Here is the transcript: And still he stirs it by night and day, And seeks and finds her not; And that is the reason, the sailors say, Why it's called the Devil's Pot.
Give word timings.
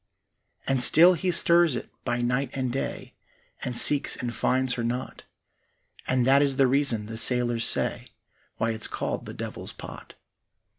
And 0.65 0.81
still 0.81 1.13
he 1.13 1.29
stirs 1.29 1.75
it 1.75 1.87
by 2.03 2.21
night 2.23 2.49
and 2.53 2.71
day, 2.73 3.13
And 3.63 3.77
seeks 3.77 4.15
and 4.15 4.35
finds 4.35 4.73
her 4.73 4.83
not; 4.83 5.25
And 6.07 6.25
that 6.25 6.41
is 6.41 6.55
the 6.55 6.65
reason, 6.65 7.05
the 7.05 7.17
sailors 7.17 7.67
say, 7.67 8.07
Why 8.57 8.71
it's 8.71 8.87
called 8.87 9.27
the 9.27 9.33
Devil's 9.35 9.73
Pot. 9.73 10.15